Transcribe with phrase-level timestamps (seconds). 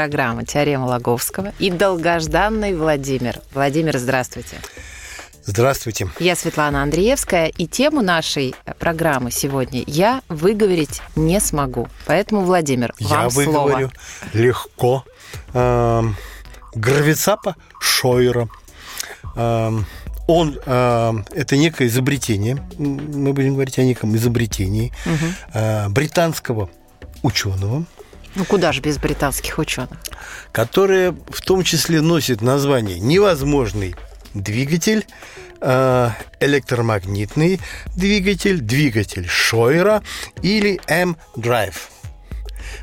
[0.00, 3.38] программа «Теорема Лаговского» и долгожданный Владимир.
[3.52, 4.56] Владимир, здравствуйте.
[5.44, 6.08] Здравствуйте.
[6.18, 11.86] Я Светлана Андреевская, и тему нашей программы сегодня я выговорить не смогу.
[12.06, 13.92] Поэтому, Владимир, Я вам выговорю слово.
[14.32, 15.04] легко.
[15.52, 16.16] Эм,
[16.74, 18.48] Гравицапа Шойера.
[19.36, 19.84] Эм,
[20.26, 22.56] Он эм, это некое изобретение.
[22.78, 24.94] Мы будем говорить о неком изобретении
[25.52, 26.70] э, британского
[27.22, 27.84] ученого,
[28.34, 29.98] Ну куда же без британских ученых?
[30.52, 33.94] которое в том числе носит название невозможный
[34.34, 35.06] двигатель,
[35.60, 37.60] э, электромагнитный
[37.96, 40.02] двигатель, двигатель Шойера
[40.42, 41.76] или M-Drive.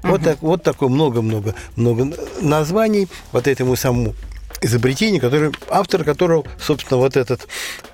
[0.03, 4.15] Вот, так, вот такое много-много много названий вот этому самому
[4.61, 7.47] изобретению, который, автор которого, собственно, вот этот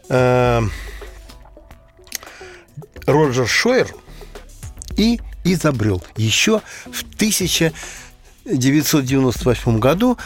[0.10, 0.62] э,
[3.06, 3.88] Роджер Шойер
[4.98, 6.02] и изобрел.
[6.16, 10.17] Еще в 1998 году,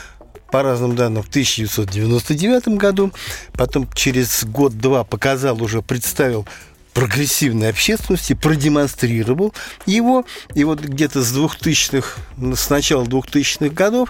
[0.51, 3.11] по разным данным, в 1999 году,
[3.53, 6.47] потом через год-два показал, уже представил
[6.93, 9.53] прогрессивной общественности, продемонстрировал
[9.85, 12.19] его, и вот где-то с 2000-х,
[12.55, 14.09] с начала 2000-х годов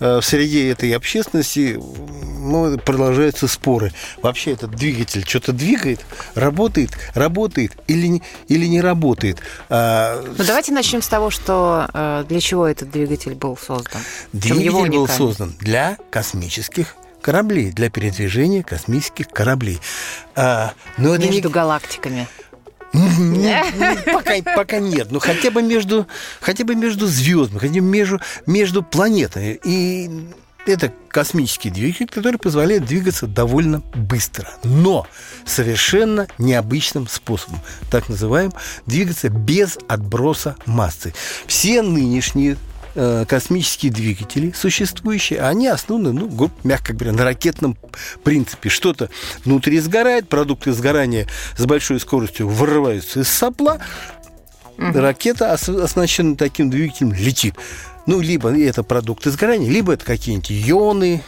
[0.00, 3.92] в среде этой общественности ну, продолжаются споры.
[4.22, 6.00] Вообще этот двигатель что-то двигает,
[6.34, 9.38] работает, работает или не, или не работает.
[9.68, 14.00] А, Ну давайте начнем с того, что э, для чего этот двигатель был создан.
[14.32, 15.16] Двигатель его был уникальность?
[15.16, 19.78] создан для космических кораблей, для передвижения космических кораблей.
[20.34, 22.26] А, но это не- Между галактиками.
[22.92, 26.06] Пока, пока нет, но хотя бы между,
[26.40, 29.60] хотя бы между звездами, хотя бы между, между планетами.
[29.64, 30.10] И
[30.66, 35.06] это космический двигатель, который позволяет двигаться довольно быстро, но
[35.44, 37.60] совершенно необычным способом.
[37.90, 38.52] Так называем
[38.86, 41.14] двигаться без отброса массы.
[41.46, 42.56] Все нынешние
[42.94, 47.76] э, космические двигатели существующие, они основаны, ну, грубо, мягко говоря, на ракетном
[48.24, 48.68] принципе.
[48.68, 49.10] Что-то
[49.44, 53.78] внутри сгорает, продукты сгорания с большой скоростью вырываются из сопла,
[54.76, 57.54] ракета, ос- оснащенная таким двигателем, летит.
[58.06, 61.22] Ну, либо это продукты сгорания, либо это какие-нибудь ионы,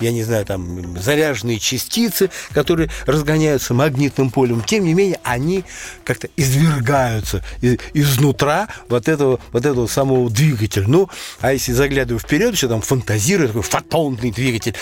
[0.00, 4.62] я не знаю, там заряженные частицы, которые разгоняются магнитным полем.
[4.62, 5.64] Тем не менее, они
[6.04, 10.86] как-то извергаются из- изнутра вот этого, вот этого самого двигателя.
[10.86, 11.08] Ну,
[11.40, 14.74] а если заглядываю вперед, еще там фантазирую, такой фотонный двигатель.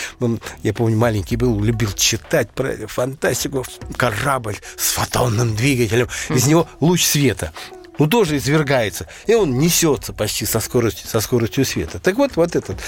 [0.63, 3.65] Я помню, маленький был, любил читать про фантастику.
[3.97, 6.09] Корабль с фотонным двигателем.
[6.29, 7.53] Из него луч света
[7.99, 11.99] ну, тоже извергается, и он несется почти со скоростью, со скоростью света.
[11.99, 12.79] Так вот, вот этот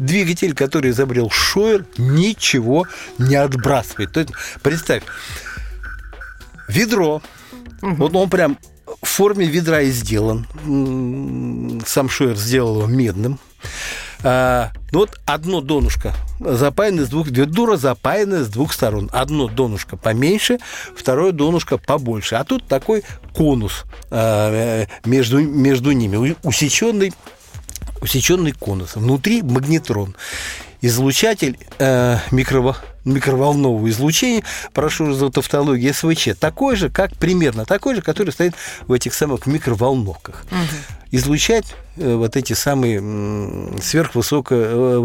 [0.00, 2.86] двигатель, который изобрел Шойер, ничего
[3.18, 4.12] не отбрасывает.
[4.12, 5.02] То есть, представь,
[6.68, 7.22] ведро,
[7.80, 8.58] вот он прям
[9.02, 10.46] в форме ведра и сделан.
[11.86, 13.38] Сам Шойер сделал его медным.
[14.22, 19.08] А, ну вот одно донышко запаяно с двух, ведро запаяно с двух сторон.
[19.12, 20.58] Одно донышко поменьше,
[20.94, 22.34] второе донышко побольше.
[22.34, 23.02] А тут такой
[23.34, 27.12] конус а, э, между, между ними, усеченный,
[28.00, 28.96] усеченный конус.
[28.96, 30.16] Внутри магнетрон.
[30.82, 34.42] Излучатель э, микрово- микроволнового излучения,
[34.72, 38.54] прошу за тавтологию, СВЧ, такой же, как примерно такой же, который стоит
[38.86, 40.44] в этих самых микроволновках.
[41.10, 44.98] Излучать э, вот эти самые м, сверхвысоко- э,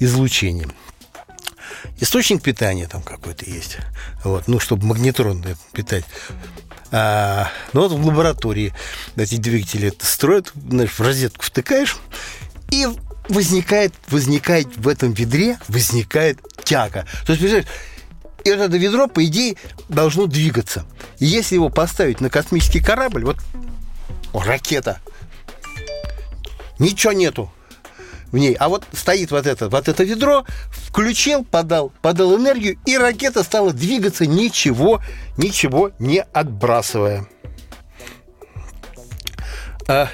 [0.00, 0.68] излучение.
[2.00, 3.78] Источник питания там какой-то есть,
[4.24, 6.04] вот, ну, чтобы магнетрон этот питать.
[6.94, 8.74] А, ну, вот в лаборатории
[9.16, 11.96] эти двигатели строят, знаешь, в розетку втыкаешь,
[12.70, 12.86] и
[13.30, 17.06] возникает, возникает в этом ведре, возникает тяга.
[17.26, 17.66] То есть, представляешь,
[18.44, 19.56] и вот это ведро, по идее,
[19.88, 20.84] должно двигаться.
[21.18, 23.38] И если его поставить на космический корабль, вот
[24.34, 25.00] о, ракета,
[26.78, 27.50] ничего нету
[28.32, 28.54] в ней.
[28.54, 33.72] А вот стоит вот это, вот это ведро, включил, подал, подал энергию, и ракета стала
[33.72, 35.00] двигаться, ничего,
[35.36, 37.28] ничего не отбрасывая.
[39.86, 40.08] А,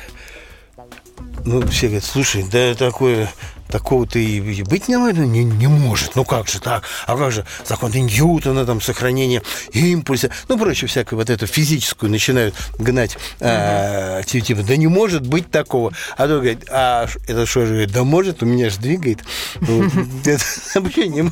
[1.44, 3.31] ну, все говорят, слушай, да такое
[3.69, 6.17] такого-то и быть не, не, не может.
[6.17, 6.85] Ну как же так?
[7.06, 9.43] А как же закон Ньютона, там, сохранение
[9.73, 15.50] импульса, ну, прочее, всякое вот эту физическую начинают гнать, а, типа, да не может быть
[15.50, 15.93] такого.
[16.17, 19.20] А то говорит, а это что же, да может, у меня же двигает.
[20.25, 20.43] Это
[20.81, 21.31] вообще не ну,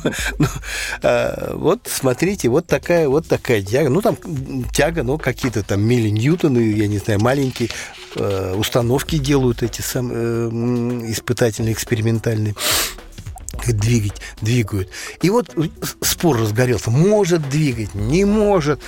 [1.03, 3.89] а, Вот, смотрите, вот такая, вот такая тяга.
[3.89, 4.17] Ну, там
[4.71, 7.69] тяга, ну, какие-то там мили Ньютоны, я не знаю, маленькие
[8.19, 10.49] э, установки делают эти сам, э,
[11.11, 12.55] испытательные, экспериментальные
[13.65, 14.89] двигать, двигают.
[15.21, 15.53] И вот
[16.01, 16.91] спор разгорелся.
[16.91, 18.79] Может двигать, не может.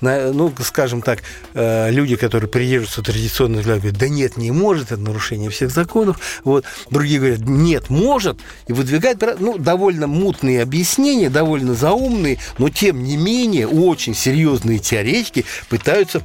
[0.00, 1.20] Ну, скажем так,
[1.54, 6.40] э, люди, которые придерживаются традиционных взглядов, говорят, да нет, не может, это нарушение всех законов.
[6.44, 6.66] Вот.
[6.90, 13.16] Другие говорят, нет, может, и выдвигают ну, довольно мутные объяснения, довольно заумные, но тем не
[13.16, 16.22] менее очень серьезные теоретики пытаются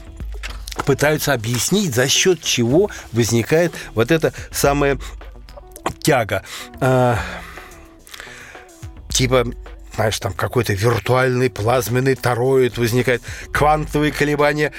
[0.86, 5.00] пытаются объяснить, за счет чего возникает вот эта самая
[6.02, 6.44] тяга.
[6.80, 7.20] А,
[9.10, 9.46] типа
[9.96, 13.22] знаешь, там какой-то виртуальный плазменный тороид возникает,
[13.52, 14.72] квантовые колебания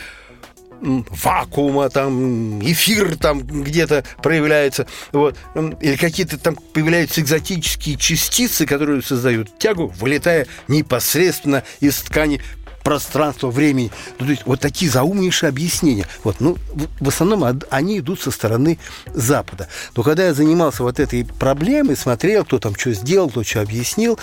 [0.81, 9.59] вакуума, там, эфир там где-то проявляется, вот, или какие-то там появляются экзотические частицы, которые создают
[9.59, 12.41] тягу, вылетая непосредственно из ткани
[12.91, 13.93] пространства, времени.
[14.19, 16.09] Ну, то есть вот такие заумнейшие объяснения.
[16.25, 16.57] Вот, ну,
[16.99, 18.81] в основном они идут со стороны
[19.15, 19.69] Запада.
[19.95, 24.19] Но когда я занимался вот этой проблемой, смотрел, кто там что сделал, кто что объяснил,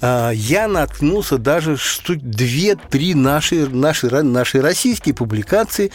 [0.00, 5.92] а, я наткнулся даже, что две-три наши, наши, наши российские публикации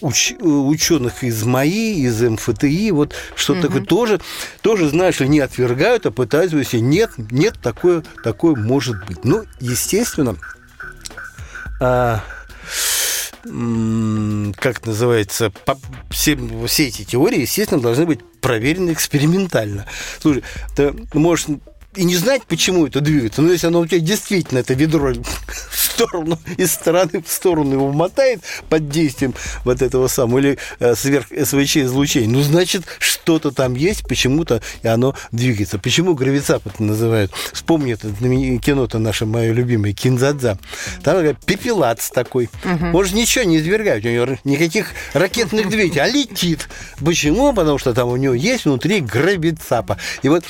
[0.00, 3.62] уч, ученых из МАИ, из МФТИ, вот что угу.
[3.62, 4.20] такое тоже,
[4.62, 9.24] тоже, знаешь ли, не отвергают, а пытаются, нет, нет, такое, такое может быть.
[9.24, 10.36] Ну, естественно,
[11.80, 12.22] а,
[13.42, 15.78] как называется, по,
[16.10, 19.86] все, все эти теории, естественно, должны быть проверены экспериментально.
[20.20, 20.44] Слушай,
[20.76, 21.46] ты можешь
[21.96, 25.12] и не знать, почему это двигается, но если оно у тебя действительно это ведро
[25.70, 29.34] в сторону, из стороны в сторону его мотает под действием
[29.64, 34.88] вот этого самого, или э, сверх СВЧ излучения, ну, значит, что-то там есть, почему-то и
[34.88, 35.78] оно двигается.
[35.78, 37.32] Почему гравицап это называют?
[37.52, 38.08] Вспомни это
[38.60, 40.58] кино-то наше, мое любимое, Кинзадза.
[41.02, 42.48] Там такая пепелац такой.
[42.64, 42.86] Угу.
[42.86, 46.68] Может, ничего не извергать, у него никаких ракетных двигателей, а летит.
[47.04, 47.52] Почему?
[47.52, 49.98] Потому что там у него есть внутри гравицапа.
[50.22, 50.44] И вот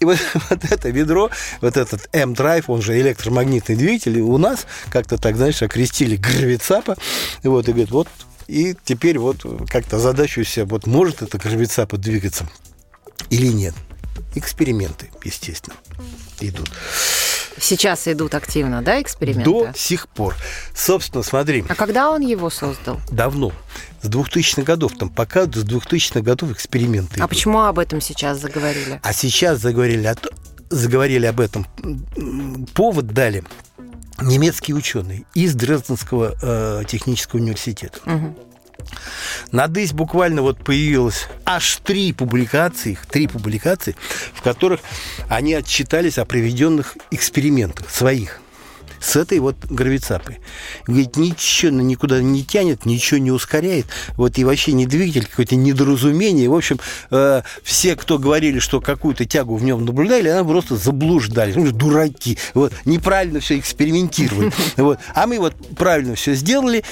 [0.00, 0.18] и вот,
[0.50, 1.30] вот это ведро,
[1.60, 6.96] вот этот M-драйв, он же электромагнитный двигатель, у нас как-то так, знаешь, окрестили гравицапа.
[7.42, 8.08] Вот, и говорит, вот,
[8.46, 12.48] и теперь вот как-то задачу себе, вот может это гравицапа двигаться
[13.30, 13.74] или нет.
[14.34, 15.76] Эксперименты, естественно,
[16.40, 16.70] идут.
[17.60, 19.44] Сейчас идут активно, да, эксперименты?
[19.50, 20.34] До сих пор.
[20.74, 21.64] Собственно, смотри.
[21.68, 23.00] А когда он его создал?
[23.10, 23.52] Давно.
[24.02, 24.92] С 2000-х годов.
[24.98, 27.30] Там пока с 2000-х годов эксперименты А идут.
[27.30, 29.00] почему об этом сейчас заговорили?
[29.02, 30.14] А сейчас заговорили, о,
[30.70, 31.66] заговорили об этом.
[32.74, 33.42] Повод дали
[34.20, 37.98] немецкие ученые из Дрезденского э, технического университета.
[38.06, 38.38] Угу.
[39.52, 43.96] Надысь буквально вот появилось аж три публикации, три публикации,
[44.34, 44.80] в которых
[45.28, 48.40] они отчитались о проведенных экспериментах своих
[49.00, 50.40] с этой вот гравицапой.
[50.86, 53.86] Говорит, ничего никуда не тянет, ничего не ускоряет,
[54.16, 56.48] вот и вообще не двигатель, какое-то недоразумение.
[56.48, 56.78] В общем,
[57.10, 61.52] э, все, кто говорили, что какую-то тягу в нем наблюдали, она просто заблуждали.
[61.54, 62.38] Ну, дураки.
[62.54, 64.52] Вот, неправильно все экспериментировали.
[64.76, 64.98] Вот.
[65.14, 66.84] А мы вот правильно все сделали,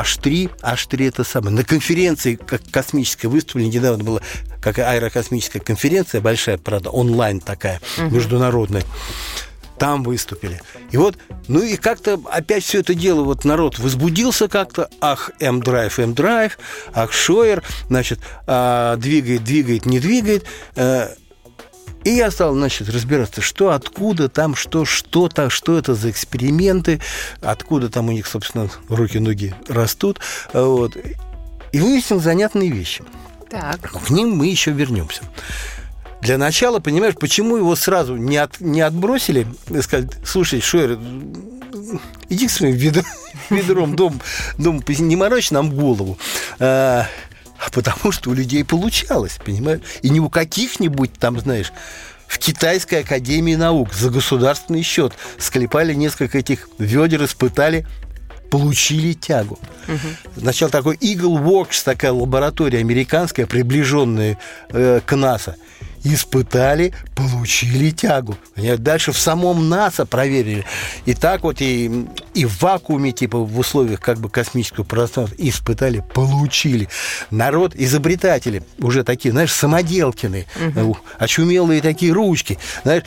[0.00, 1.54] H3, H3 это самое.
[1.54, 4.22] На конференции, как космическое выступление, недавно было
[4.60, 8.14] как аэрокосмическая конференция, большая, правда, онлайн такая, угу.
[8.14, 8.82] международная.
[9.78, 10.60] Там выступили.
[10.92, 15.98] И вот, ну и как-то опять все это дело, вот народ возбудился как-то, ах, EmDrive,
[15.98, 16.58] EmDrive,
[16.92, 20.44] ах, Шойер, значит, а, двигает, двигает, не двигает.
[20.76, 21.12] А,
[22.04, 27.00] и я стал, значит, разбираться, что, откуда там, что, что то что это за эксперименты,
[27.40, 30.20] откуда там у них, собственно, руки-ноги растут.
[30.52, 30.96] Вот.
[31.72, 33.02] И выяснил занятные вещи.
[33.50, 33.92] Так.
[33.92, 35.22] К ним мы еще вернемся.
[36.20, 40.98] Для начала, понимаешь, почему его сразу не, от, не отбросили и сказали, слушай, Шойер,
[42.28, 43.04] иди к своим ведром,
[43.50, 44.20] ведром дом,
[44.58, 46.18] дом, не морочь нам голову.
[46.58, 47.33] А, а
[47.74, 49.80] потому что у людей получалось, понимаешь?
[50.02, 51.72] И не у каких-нибудь там, знаешь,
[52.26, 57.86] в Китайской академии наук за государственный счет склепали несколько этих ведер, испытали,
[58.50, 59.58] получили тягу.
[59.88, 60.40] Угу.
[60.40, 64.38] Сначала такой Eagle Works, такая лаборатория американская, приближенная
[64.70, 65.56] э, к НАСА.
[66.04, 68.36] Испытали, получили тягу.
[68.56, 70.64] Дальше в самом НАСА проверили.
[71.06, 76.04] И так вот и, и в вакууме, типа в условиях как бы космического пространства испытали,
[76.14, 76.88] получили.
[77.30, 80.46] Народ, изобретатели, уже такие, знаешь, самоделкины,
[80.76, 80.98] угу.
[81.18, 83.04] очумелые такие ручки, знаешь,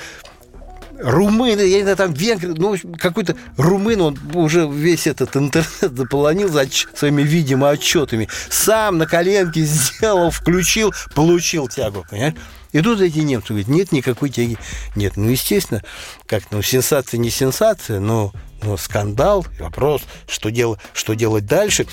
[0.99, 6.49] румыны, я не знаю, там венгры, ну, какой-то румын, он уже весь этот интернет заполонил
[6.49, 8.27] за своими, видимо, отчетами.
[8.49, 12.35] Сам на коленке сделал, включил, получил тягу, понимаешь?
[12.73, 14.57] И тут эти немцы говорят, нет никакой тяги.
[14.95, 15.81] Нет, ну, естественно,
[16.25, 21.87] как, ну, сенсация не сенсация, но, но скандал, вопрос, что, дел, что делать дальше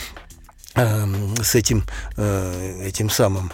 [0.74, 1.06] э,
[1.42, 1.84] с этим,
[2.16, 3.52] э, этим самым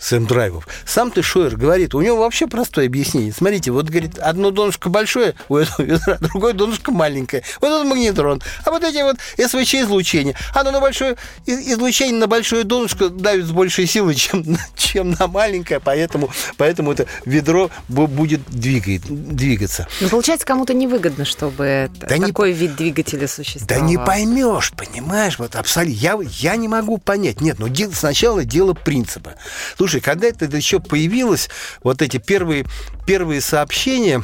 [0.00, 0.66] Сэм Драйвов.
[0.86, 3.32] Сам ты Шойер говорит, у него вообще простое объяснение.
[3.32, 7.42] Смотрите, вот, говорит, одно донышко большое у этого ведра, другое донышко маленькое.
[7.60, 8.42] Вот это магнетрон.
[8.64, 10.34] А вот эти вот СВЧ-излучения.
[10.54, 11.16] Оно на большое
[11.46, 17.06] излучение на большое донышко давит с большей силой, чем, чем на маленькое, поэтому, поэтому это
[17.26, 19.86] ведро будет двигает, двигаться.
[20.00, 23.82] Но ну, получается, кому-то невыгодно, чтобы да такой не, вид двигателя существовал.
[23.82, 26.00] Да не поймешь, понимаешь, вот абсолютно.
[26.00, 27.40] Я, я не могу понять.
[27.40, 29.34] Нет, но ну, сначала дело принципа.
[29.76, 31.50] Слушай, Слушай, когда это еще появилось,
[31.82, 32.64] вот эти первые,
[33.08, 34.22] первые сообщения,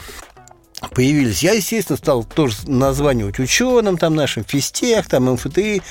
[0.92, 1.42] появились.
[1.42, 5.82] Я, естественно, стал тоже названивать ученым, там, нашим физтех, там, МФТИ.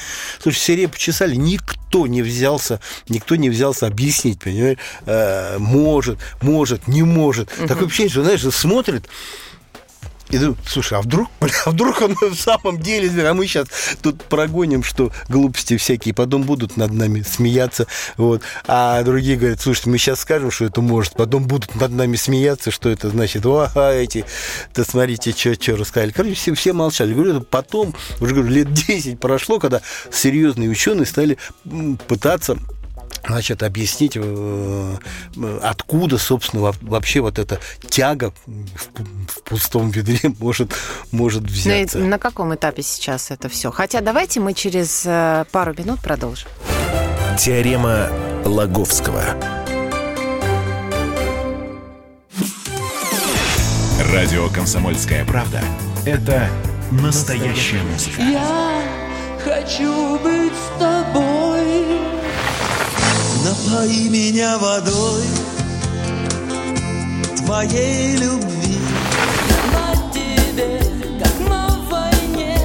[0.42, 2.80] Слушай, все репы чесали, никто не взялся,
[3.10, 7.52] никто не взялся объяснить, понимаешь, э, может, может, не может.
[7.60, 7.68] Угу.
[7.68, 9.10] Такое ощущение, что, знаешь, смотрит,
[10.36, 13.68] и думаю, слушай, а вдруг, бля, а вдруг он в самом деле, а мы сейчас
[14.02, 17.88] тут прогоним, что глупости всякие, потом будут над нами смеяться,
[18.18, 18.42] вот.
[18.68, 22.72] А другие говорят, слушайте, мы сейчас скажем, что это может, потом будут над нами смеяться,
[22.72, 24.26] что это значит, о, а эти,
[24.74, 26.12] да смотрите, что рассказали.
[26.12, 27.14] Короче, все, все молчали.
[27.14, 31.38] Говорю, потом, уже говорю, лет 10 прошло, когда серьезные ученые стали
[32.08, 32.58] пытаться
[33.28, 34.98] значит, объяснить, э,
[35.62, 40.74] откуда, собственно, вообще вот эта тяга в пустом ведре может,
[41.12, 42.00] может взяться.
[42.00, 43.72] На, на каком этапе сейчас это все?
[43.72, 46.50] Хотя давайте мы через э, пару минут продолжим.
[47.38, 48.10] Теорема
[48.46, 49.24] Лаговского.
[54.14, 55.62] Радио «Комсомольская правда»—
[56.06, 56.48] это
[56.92, 58.22] настоящая музыка.
[58.22, 58.82] Я
[59.44, 62.05] хочу быть с тобой
[63.46, 65.22] Напои меня водой
[67.38, 68.80] Твоей любви.
[69.72, 70.80] На тебе,
[71.24, 72.58] как на войне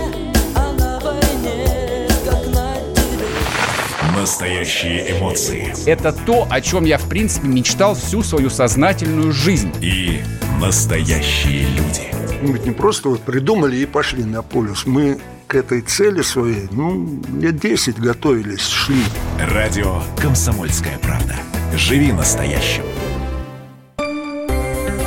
[0.54, 4.18] А на войне, как на тебе.
[4.18, 5.74] Настоящие эмоции.
[5.84, 9.74] Это то, о чем я, в принципе, мечтал всю свою сознательную жизнь.
[9.82, 10.22] И
[10.58, 12.08] настоящие люди.
[12.40, 14.86] Мы ведь не просто вот придумали и пошли на полюс.
[14.86, 19.02] Мы к этой цели своей, ну, лет 10 готовились, шли.
[19.36, 21.34] Радио «Комсомольская правда».
[21.74, 22.84] Живи настоящим.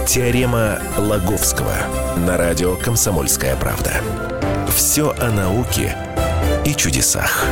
[0.06, 1.74] Теорема Лаговского
[2.28, 4.02] на радио «Комсомольская правда».
[4.76, 5.96] Все о науке
[6.66, 7.46] и чудесах.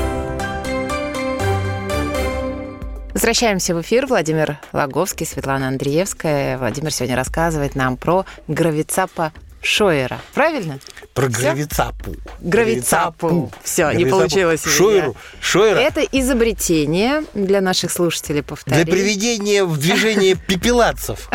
[3.14, 4.06] Возвращаемся в эфир.
[4.06, 6.58] Владимир Лаговский, Светлана Андреевская.
[6.58, 9.32] Владимир сегодня рассказывает нам про гравицапа
[9.62, 10.20] Шойера.
[10.34, 10.80] Правильно?
[11.14, 12.16] Про гравицапу.
[12.40, 13.52] Гравицапу.
[13.64, 14.64] Все, не получилось.
[14.64, 15.16] Шойеру.
[15.40, 15.80] Шойера.
[15.80, 18.84] Это изобретение для наших слушателей, повторю.
[18.84, 21.30] Для приведения в движение пепелацев.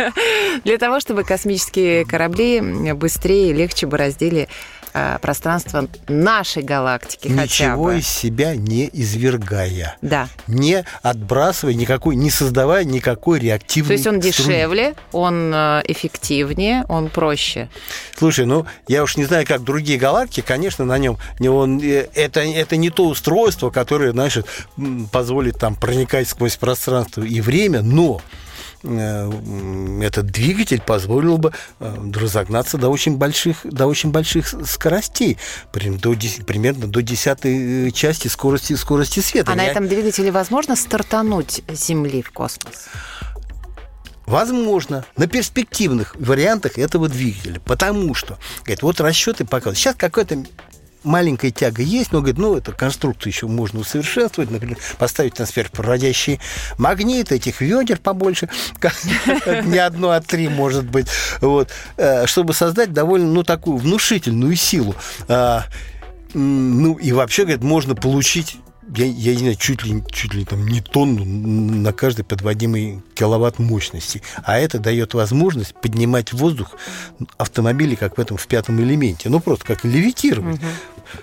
[0.64, 2.60] Для того, чтобы космические корабли
[2.94, 4.48] быстрее и легче бороздили
[4.92, 7.98] Э, пространство нашей галактики Ничего хотя бы.
[7.98, 9.96] из себя не извергая.
[10.02, 10.28] Да.
[10.48, 14.48] Не отбрасывая никакой, не создавая никакой реактивной То есть он струны.
[14.52, 17.68] дешевле, он э, эффективнее, он проще.
[18.18, 22.40] Слушай, ну я уж не знаю, как другие галактики, конечно, на нем он, э, это,
[22.40, 24.38] это не то устройство, которое, знаешь,
[25.12, 28.20] позволит там проникать сквозь пространство и время, но
[28.82, 35.36] этот двигатель позволил бы э, разогнаться до очень больших, до очень больших скоростей,
[35.72, 36.14] до,
[36.46, 39.52] примерно до десятой э, части скорости, скорости света.
[39.52, 42.88] А на этом двигателе возможно стартануть Земли в космос?
[44.26, 50.44] Возможно, на перспективных вариантах этого двигателя, потому что, говорит, вот расчеты показывают, сейчас какой-то
[51.02, 56.40] маленькая тяга есть, но, говорит, ну, эту конструкцию еще можно усовершенствовать, например, поставить на сверхпроводящий
[56.78, 58.48] магнит, этих ведер побольше,
[59.64, 61.08] не одно, а три, может быть,
[61.40, 64.94] вот, э, чтобы создать довольно, ну, такую внушительную силу.
[65.28, 65.64] А,
[66.34, 68.58] ну, и вообще, говорит, можно получить
[68.96, 73.58] я, я не знаю, чуть ли, чуть ли там не тонну на каждый подводимый киловатт
[73.58, 74.22] мощности.
[74.42, 76.76] А это дает возможность поднимать воздух
[77.38, 79.28] автомобили, как в этом в пятом элементе.
[79.28, 80.56] Ну, просто как левитировать.
[80.56, 80.66] Угу.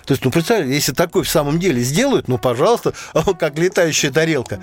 [0.05, 2.93] То есть, ну, представляете, если такой в самом деле сделают, ну, пожалуйста,
[3.39, 4.61] как летающая тарелка.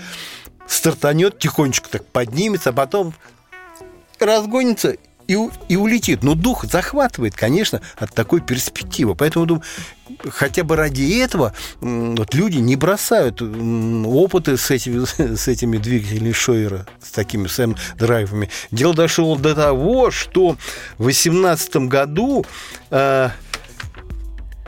[0.67, 3.15] стартанет, тихонечко так поднимется, а потом
[4.19, 4.97] разгонится
[5.29, 5.39] и,
[5.69, 6.23] и улетит.
[6.23, 9.15] Но дух захватывает, конечно, от такой перспективы.
[9.15, 9.63] Поэтому, думаю,
[10.29, 15.05] хотя бы ради этого вот люди не бросают опыты с этими,
[15.37, 18.51] с этими двигателями Шойера, с такими сэм-драйвами.
[18.71, 20.57] Дело дошло до того, что
[20.99, 22.45] в 2018 году
[22.91, 23.31] э,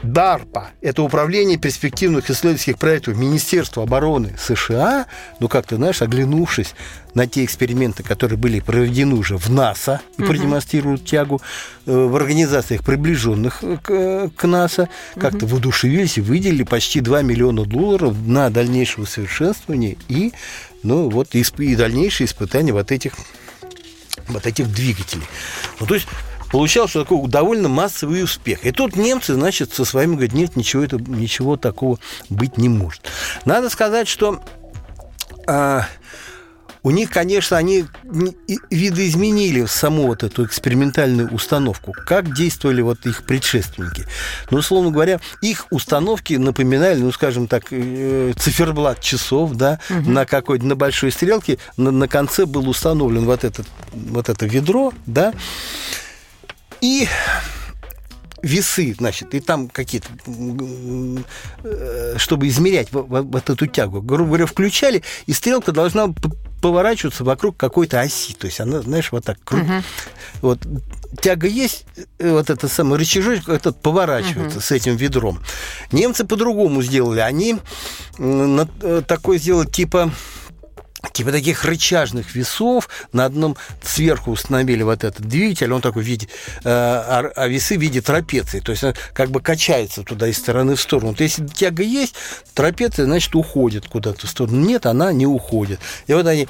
[0.07, 5.07] DARPA, это Управление перспективных исследовательских проектов Министерства обороны США,
[5.41, 6.75] ну как-то, знаешь, оглянувшись
[7.15, 11.41] на те эксперименты, которые были проведены уже в НАСА и продемонстрируют тягу
[11.87, 18.15] э, в организациях, приближенных к, к НАСА, как-то воодушевились и выделили почти 2 миллиона долларов
[18.27, 20.33] на дальнейшее усовершенствование и,
[20.83, 23.15] ну, вот, и, и дальнейшие испытания вот этих
[24.29, 25.27] вот этих двигателей.
[25.81, 26.09] Ну, то есть
[26.57, 28.65] получалось, что такой довольно массовый успех.
[28.65, 31.99] И тут немцы, значит, со своими говорят, нет, ничего, это, ничего такого
[32.31, 33.03] быть не может.
[33.45, 34.43] Надо сказать, что
[35.47, 35.87] а,
[36.83, 37.85] у них, конечно, они
[38.71, 44.07] видоизменили саму вот эту экспериментальную установку, как действовали вот их предшественники.
[44.51, 50.65] Ну, условно говоря, их установки напоминали, ну, скажем так, э, циферблат часов, да, на какой-то,
[50.65, 55.35] на большой стрелке, на, на конце был установлен вот, этот, вот это ведро, да,
[56.87, 57.09] и
[58.43, 60.09] весы, значит, и там какие-то,
[61.65, 66.15] э, чтобы измерять во- во- вот эту тягу, грубо говоря, включали, и стрелка должна
[66.63, 68.35] поворачиваться вокруг какой-то оси.
[68.35, 69.65] То есть она, знаешь, вот так кру-
[70.43, 70.61] Вот
[71.21, 71.87] тяга есть,
[72.19, 75.41] э, вот это самый рычажок этот поворачивается с этим ведром.
[75.93, 77.21] Немцы по-другому сделали.
[77.21, 77.57] Они
[78.19, 80.11] э, такой сделали типа
[81.13, 86.27] типа таких рычажных весов на одном сверху установили вот этот двигатель, он такой в виде,
[86.27, 90.37] э, а, а весы в виде трапеции, то есть он как бы качается туда из
[90.37, 91.11] стороны в сторону.
[91.11, 92.15] Вот если тяга есть,
[92.55, 94.65] трапеция, значит, уходит куда-то в сторону.
[94.65, 95.81] Нет, она не уходит.
[96.07, 96.49] И вот они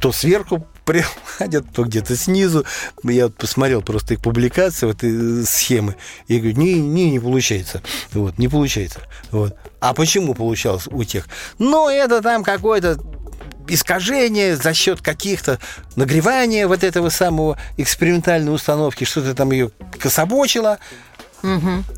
[0.00, 2.64] то сверху приходят, то где-то снизу.
[3.02, 5.96] Я вот посмотрел просто их публикации, вот и схемы,
[6.28, 7.82] и говорю, не, не, не получается.
[8.12, 9.00] Вот, не получается.
[9.30, 9.56] Вот.
[9.80, 11.26] А почему получалось у тех?
[11.58, 12.98] Ну, это там какое-то
[13.68, 15.58] искажение за счет каких-то
[15.96, 20.78] нагревания вот этого самого экспериментальной установки, что-то там ее кособочило,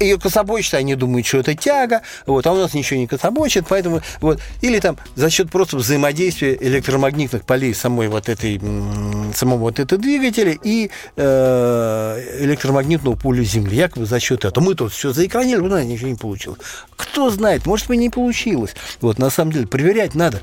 [0.01, 4.01] ее кособочит, они думают, что это тяга, вот, а у нас ничего не кособочит, поэтому
[4.21, 8.61] вот, или там за счет просто взаимодействия электромагнитных полей самой вот этой,
[9.35, 14.65] самого вот этого двигателя и э, электромагнитного поля Земли, якобы за счет этого.
[14.65, 16.59] Мы тут все заэкранили, у нас ничего не получилось.
[16.97, 18.75] Кто знает, может быть, не получилось.
[19.01, 20.43] Вот, на самом деле, проверять надо.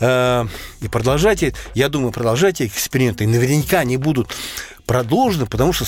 [0.00, 0.46] Э,
[0.80, 3.24] и продолжать, э- я думаю, продолжать эти эксперименты.
[3.24, 4.28] И наверняка они будут
[4.86, 5.84] продолжены, потому что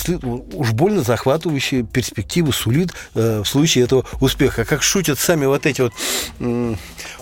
[0.53, 4.65] уж больно захватывающие перспективы сулит э, в случае этого успеха.
[4.65, 5.93] Как шутят сами вот эти вот
[6.39, 6.77] м,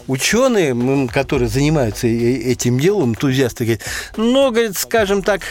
[0.08, 3.84] ученые, которые занимаются э- этим делом, энтузиасты, говорят,
[4.18, 5.42] ну, говорит, скажем так,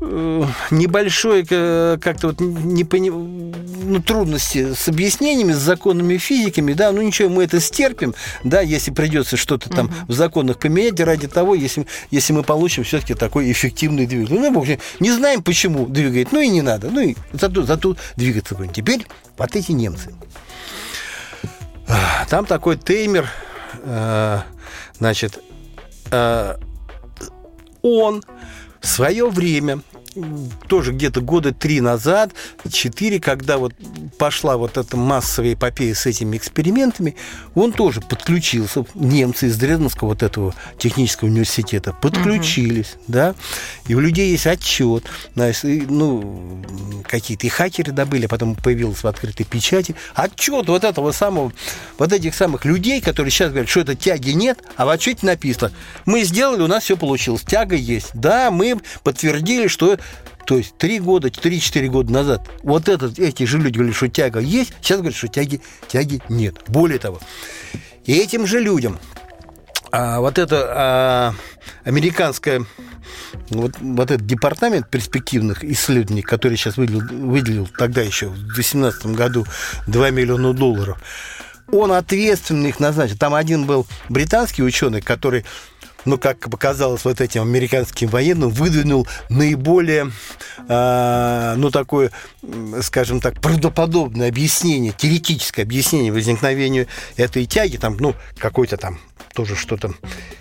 [0.00, 3.54] э, небольшой э, как-то вот не пони-
[3.88, 8.90] ну, трудности с объяснениями, с законами физиками, да, ну ничего, мы это стерпим, да, если
[8.90, 14.06] придется что-то там в законах поменять ради того, если, если мы получим все-таки такой эффективный
[14.06, 14.34] двигатель.
[14.34, 18.54] Ну, общем, не знаем, почему двигает, ну и не надо, ну и зато, зато двигаться
[18.54, 18.72] будем.
[18.72, 20.14] Теперь вот эти немцы.
[21.86, 23.30] А, Там такой теймер,
[23.82, 24.40] э,
[24.98, 25.42] значит,
[26.10, 26.56] э,
[27.82, 28.22] он
[28.80, 29.80] в свое время,
[30.68, 32.32] тоже где-то года три назад,
[32.70, 33.74] четыре, когда вот
[34.18, 37.16] пошла вот эта массовая эпопея с этими экспериментами,
[37.54, 43.34] он тоже подключился, немцы из Дрезденского вот этого технического университета подключились, да,
[43.86, 45.04] и у людей есть отчет,
[45.34, 46.62] знаешь, и, ну,
[47.08, 51.52] какие-то и хакеры добыли, а потом появилось в открытой печати, отчет вот этого самого,
[51.98, 55.72] вот этих самых людей, которые сейчас говорят, что это тяги нет, а в отчете написано,
[56.06, 59.98] мы сделали, у нас все получилось, тяга есть, да, мы подтвердили, что
[60.46, 64.40] то есть три года, 3-4 года назад вот этот, эти же люди говорили, что тяга
[64.40, 66.56] есть, сейчас говорят, что тяги, тяги нет.
[66.68, 67.20] Более того,
[68.06, 68.98] этим же людям
[69.90, 71.34] а, вот это а,
[71.84, 72.64] американская
[73.50, 79.46] вот, вот этот департамент перспективных исследований, который сейчас выделил, выделил тогда еще в 2018 году
[79.86, 80.98] 2 миллиона долларов,
[81.70, 83.16] он ответственный их назначил.
[83.16, 85.44] Там один был британский ученый, который,
[86.04, 90.10] ну, как показалось вот этим американским военным, выдвинул наиболее
[90.68, 92.10] а, ну, такое,
[92.82, 98.98] скажем так, правдоподобное объяснение, теоретическое объяснение возникновению этой тяги, там, ну, какой-то там
[99.34, 99.92] тоже что-то,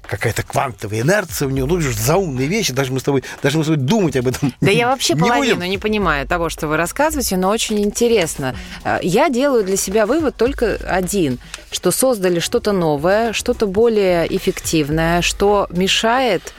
[0.08, 3.68] какая-то квантовая инерция у нее, ну, заумные вещи, даже мы с тобой, даже мы с
[3.68, 5.70] тобой думать об этом Да я вообще не половину будем.
[5.70, 8.56] не понимаю того, что вы рассказываете, но очень интересно.
[8.84, 11.40] Э, Я делаю для себя вывод только один,
[11.72, 16.54] что создали что-то новое, что-то более эффективное, что мешает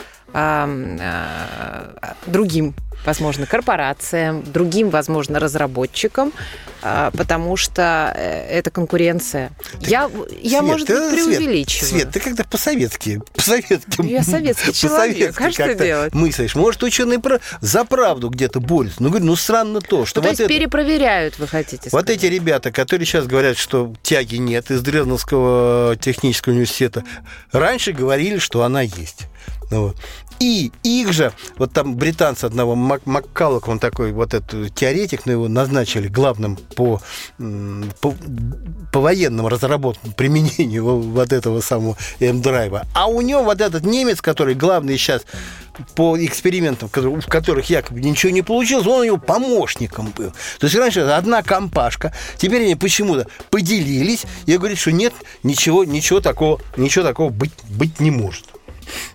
[2.26, 2.74] другим
[3.06, 6.32] возможно, корпорациям, другим, возможно, разработчикам,
[6.82, 9.52] а, потому что э, это конкуренция.
[9.80, 10.10] Я,
[10.42, 11.88] я Свет, может ты, быть, Свет, преувеличиваю.
[11.88, 14.02] Свет, ты как-то по-советски, по-советски.
[14.04, 16.12] Я советский человек, а что делать?
[16.12, 16.56] Мыслишь.
[16.56, 19.00] Может, ученые про- за правду где-то борются.
[19.02, 22.02] Ну, говорю, ну, странно то, что Ну, то вот есть это- перепроверяют, вы хотите Вот
[22.02, 22.10] сказать?
[22.10, 27.04] эти ребята, которые сейчас говорят, что тяги нет из Дрезденского технического университета,
[27.52, 29.28] раньше говорили, что она есть.
[29.70, 29.96] Вот.
[30.40, 35.32] И их же, вот там британца одного, Мак- Маккаллок, он такой вот этот теоретик, но
[35.32, 37.00] его назначили главным по,
[38.00, 38.14] по,
[38.92, 42.86] по военным разработкам, применению во- вот этого самого М-драйва.
[42.94, 45.22] А у него вот этот немец, который главный сейчас
[45.96, 50.32] по экспериментам, в которых якобы ничего не получилось, он у него помощником был.
[50.60, 56.20] То есть раньше одна компашка, теперь они почему-то поделились и говорят, что нет, ничего, ничего
[56.20, 58.46] такого, ничего такого быть, быть не может.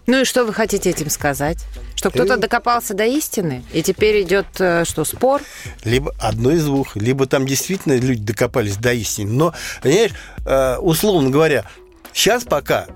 [0.07, 1.57] Ну и что вы хотите этим сказать?
[1.95, 5.41] Что кто-то докопался до истины, и теперь идет э, что, спор?
[5.83, 9.31] Либо одно из двух, либо там действительно люди докопались до истины.
[9.31, 10.11] Но, понимаешь,
[10.45, 11.65] э, условно говоря,
[12.13, 12.87] сейчас пока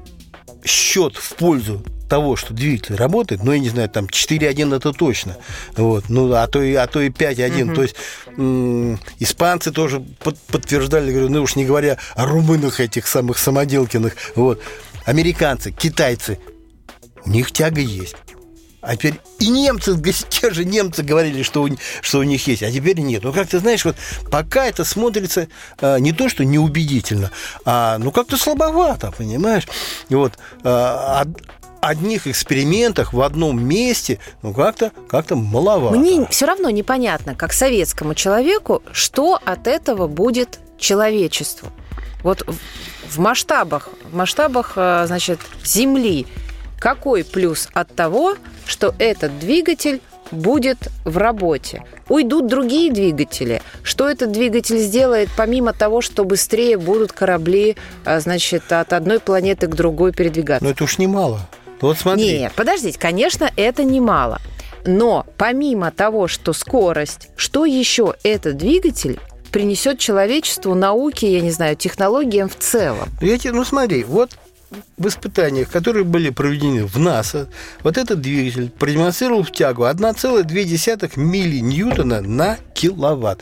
[0.65, 5.35] счет в пользу того, что двигатель работает, ну, я не знаю, там 4-1 это точно,
[5.75, 7.95] вот, ну, а то и, а то и 5-1, то есть
[8.37, 14.13] м, испанцы тоже под- подтверждали, говорю, ну, уж не говоря о румынах этих самых самоделкиных,
[14.35, 14.61] вот,
[15.05, 16.39] американцы, китайцы,
[17.27, 18.15] у них тяга есть.
[18.79, 21.69] А теперь и немцы, те же немцы говорили, что у,
[22.01, 23.23] что у них есть, а теперь нет.
[23.23, 23.95] Ну, как ты знаешь, вот
[24.31, 25.47] пока это смотрится
[25.81, 27.31] э, не то, что неубедительно,
[27.65, 29.67] а ну как-то слабовато, понимаешь?
[30.09, 31.41] И вот од-
[31.81, 35.97] одних экспериментах в одном месте, ну как-то как маловато.
[35.97, 41.67] Мне все равно непонятно, как советскому человеку, что от этого будет человечеству.
[42.23, 46.25] Вот в- в масштабах, в масштабах, э, значит, Земли,
[46.79, 48.35] какой плюс от того,
[48.65, 51.83] что этот двигатель будет в работе.
[52.09, 53.61] Уйдут другие двигатели.
[53.83, 59.67] Что этот двигатель сделает, помимо того, что быстрее будут корабли, э, значит, от одной планеты
[59.67, 60.63] к другой передвигаться?
[60.63, 61.41] Но это уж немало.
[61.81, 62.39] Вот смотри.
[62.39, 64.39] Нет, подождите, конечно, это немало.
[64.85, 69.19] Но помимо того, что скорость, что еще этот двигатель
[69.51, 73.09] принесет человечеству, науке, я не знаю, технологиям в целом?
[73.21, 74.31] Я тебе, ну смотри, вот
[74.97, 77.49] в испытаниях, которые были проведены в НАСА,
[77.83, 83.41] вот этот двигатель продемонстрировал в тягу 1,2 милли ньютона на киловатт.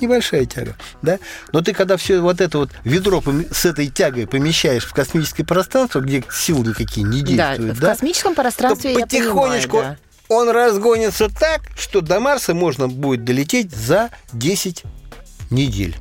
[0.00, 1.18] Небольшая тяга, да?
[1.52, 6.00] Но ты когда все вот это вот ведро с этой тягой помещаешь в космическое пространство,
[6.00, 10.34] где силы никакие не Да, действуют, в да, космическом то пространстве я потихонечку понимаю, да.
[10.34, 14.84] он разгонится так, что до Марса можно будет долететь за 10
[15.50, 15.96] недель.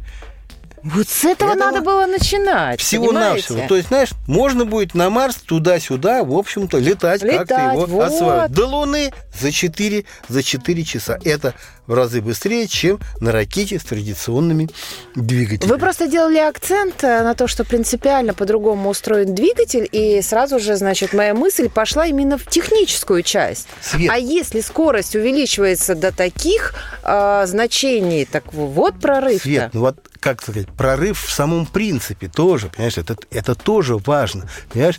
[0.84, 3.68] Вот с этого Этого надо было начинать, Всего-навсего.
[3.68, 8.04] То есть, знаешь, можно будет на Марс туда-сюда, в общем-то, летать, как-то Летать, его вот.
[8.04, 8.52] осваивать.
[8.52, 11.18] До Луны за 4, за 4 часа.
[11.24, 11.54] Это
[11.88, 14.70] в разы быстрее, чем на ракете с традиционными
[15.16, 15.72] двигателями.
[15.72, 20.76] Вы просто делали акцент э, на то, что принципиально по-другому устроен двигатель, и сразу же,
[20.76, 23.68] значит, моя мысль пошла именно в техническую часть.
[23.82, 24.12] Свет.
[24.12, 30.42] А если скорость увеличивается до таких э, значений, так вот прорыв Свет, ну вот, как
[30.42, 34.98] сказать, прорыв в самом принципе тоже, понимаешь, это, это тоже важно, понимаешь?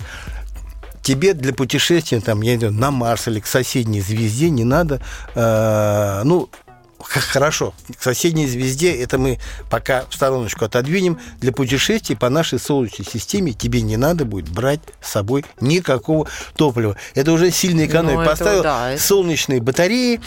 [1.02, 5.00] Тебе для путешествия, там, я знаю, на Марс или к соседней звезде не надо,
[5.35, 6.50] э, ну,
[7.00, 9.38] Хорошо, к соседней звезде это мы
[9.70, 11.18] пока в стороночку отодвинем.
[11.40, 16.96] Для путешествий по нашей Солнечной системе тебе не надо будет брать с собой никакого топлива.
[17.14, 18.18] Это уже сильная экономия.
[18.18, 20.20] Ну, Поставил да, это- солнечные батареи,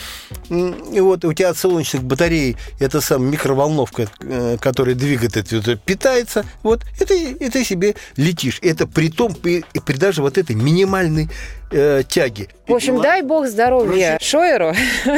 [0.49, 6.45] и вот у тебя от солнечных батарей это сам микроволновка, э, которая двигает это, питается,
[6.63, 8.60] вот, это, и ты себе летишь.
[8.62, 11.29] Это при том, и при даже вот этой минимальной
[11.71, 12.49] э, тяге.
[12.67, 14.73] В общем, дай бог здоровья Шойеру.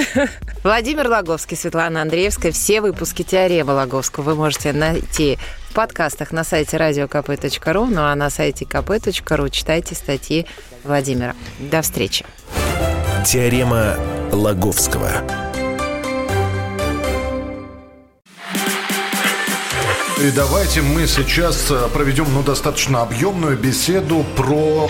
[0.63, 2.51] Владимир Логовский, Светлана Андреевская.
[2.51, 5.37] Все выпуски «Теоремы Логовского» вы можете найти
[5.69, 10.45] в подкастах на сайте radiokp.ru, ну а на сайте kp.ru читайте статьи
[10.83, 11.35] Владимира.
[11.59, 12.25] До встречи.
[13.25, 13.97] Теорема
[14.31, 15.09] Лаговского.
[20.21, 24.89] И давайте мы сейчас э, проведем ну, достаточно объемную беседу про